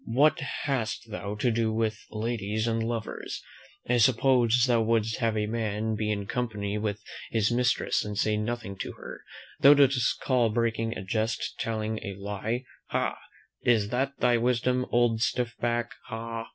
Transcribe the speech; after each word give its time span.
What 0.07 0.39
hast 0.63 1.11
thou 1.11 1.35
to 1.35 1.51
do 1.51 1.71
with 1.71 2.07
ladies 2.09 2.65
and 2.65 2.81
lovers? 2.81 3.43
I 3.87 3.97
suppose 3.97 4.63
thou 4.65 4.81
wouldst 4.81 5.17
have 5.17 5.37
a 5.37 5.45
man 5.45 5.93
be 5.93 6.09
in 6.09 6.25
company 6.25 6.79
with 6.79 7.03
his 7.29 7.51
mistress, 7.51 8.03
and 8.03 8.17
say 8.17 8.35
nothing 8.35 8.77
to 8.77 8.93
her. 8.93 9.21
Dost 9.61 9.77
thou 9.77 10.25
call 10.25 10.49
breaking 10.49 10.97
a 10.97 11.03
jest 11.03 11.59
telling 11.59 11.99
a 12.01 12.15
lie? 12.15 12.63
Ha! 12.87 13.15
is 13.61 13.89
that 13.89 14.17
thy 14.17 14.37
wisdom, 14.37 14.87
old 14.89 15.19
stiffback, 15.21 15.91
ha?" 16.07 16.47